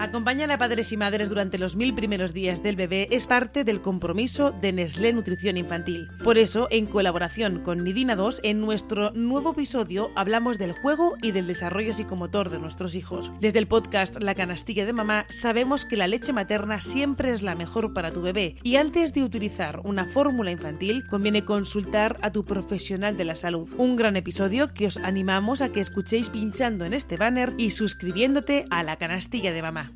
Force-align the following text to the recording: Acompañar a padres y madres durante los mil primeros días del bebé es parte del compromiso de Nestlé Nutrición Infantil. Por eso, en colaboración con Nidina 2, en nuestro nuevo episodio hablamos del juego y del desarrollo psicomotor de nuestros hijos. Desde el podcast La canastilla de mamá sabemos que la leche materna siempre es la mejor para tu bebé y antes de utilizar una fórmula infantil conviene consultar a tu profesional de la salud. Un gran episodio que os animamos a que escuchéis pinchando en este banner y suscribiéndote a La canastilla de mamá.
Acompañar 0.00 0.50
a 0.50 0.56
padres 0.56 0.92
y 0.92 0.96
madres 0.96 1.28
durante 1.28 1.58
los 1.58 1.76
mil 1.76 1.92
primeros 1.92 2.32
días 2.32 2.62
del 2.62 2.74
bebé 2.74 3.06
es 3.10 3.26
parte 3.26 3.64
del 3.64 3.82
compromiso 3.82 4.50
de 4.50 4.72
Nestlé 4.72 5.12
Nutrición 5.12 5.58
Infantil. 5.58 6.08
Por 6.24 6.38
eso, 6.38 6.68
en 6.70 6.86
colaboración 6.86 7.62
con 7.62 7.84
Nidina 7.84 8.16
2, 8.16 8.40
en 8.42 8.62
nuestro 8.62 9.10
nuevo 9.10 9.52
episodio 9.52 10.10
hablamos 10.16 10.56
del 10.56 10.72
juego 10.72 11.16
y 11.20 11.32
del 11.32 11.46
desarrollo 11.46 11.92
psicomotor 11.92 12.48
de 12.48 12.58
nuestros 12.58 12.94
hijos. 12.94 13.30
Desde 13.40 13.58
el 13.58 13.66
podcast 13.66 14.22
La 14.22 14.34
canastilla 14.34 14.86
de 14.86 14.94
mamá 14.94 15.26
sabemos 15.28 15.84
que 15.84 15.98
la 15.98 16.06
leche 16.06 16.32
materna 16.32 16.80
siempre 16.80 17.30
es 17.32 17.42
la 17.42 17.54
mejor 17.54 17.92
para 17.92 18.10
tu 18.10 18.22
bebé 18.22 18.56
y 18.62 18.76
antes 18.76 19.12
de 19.12 19.22
utilizar 19.22 19.82
una 19.84 20.06
fórmula 20.06 20.50
infantil 20.50 21.06
conviene 21.08 21.44
consultar 21.44 22.16
a 22.22 22.32
tu 22.32 22.46
profesional 22.46 23.18
de 23.18 23.26
la 23.26 23.34
salud. 23.34 23.68
Un 23.76 23.96
gran 23.96 24.16
episodio 24.16 24.72
que 24.72 24.86
os 24.86 24.96
animamos 24.96 25.60
a 25.60 25.68
que 25.68 25.80
escuchéis 25.80 26.30
pinchando 26.30 26.86
en 26.86 26.94
este 26.94 27.18
banner 27.18 27.52
y 27.58 27.72
suscribiéndote 27.72 28.64
a 28.70 28.82
La 28.82 28.96
canastilla 28.96 29.52
de 29.52 29.60
mamá. 29.60 29.88